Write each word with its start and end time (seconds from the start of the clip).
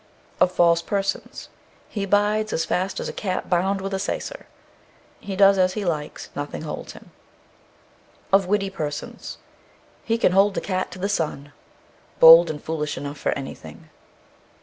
OF 0.39 0.51
FALSE 0.51 0.81
PERSONS. 0.81 1.49
He 1.87 2.07
bydes 2.07 2.51
as 2.53 2.65
fast 2.65 2.99
as 2.99 3.07
a 3.07 3.13
cat 3.13 3.51
bound 3.51 3.81
with 3.81 3.93
a 3.93 3.99
sacer. 3.99 4.47
He 5.19 5.35
does 5.35 5.59
as 5.59 5.73
he 5.73 5.85
likes; 5.85 6.31
nothing 6.35 6.63
holds 6.63 6.93
him. 6.93 7.11
OF 8.33 8.47
WITTIE 8.47 8.71
PERSONS. 8.71 9.37
He 10.03 10.17
can 10.17 10.31
hold 10.31 10.55
the 10.55 10.59
cat 10.59 10.89
to 10.93 10.97
the 10.97 11.07
sun. 11.07 11.53
Bold 12.19 12.49
and 12.49 12.63
foolish 12.63 12.97
enough 12.97 13.19
for 13.19 13.31
anything. 13.33 13.91